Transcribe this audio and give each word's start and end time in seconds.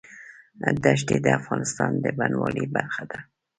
دښتې 0.83 1.17
د 1.21 1.27
افغانستان 1.39 1.91
د 2.03 2.05
بڼوالۍ 2.17 2.65
برخه 2.75 3.03
ده. 3.11 3.19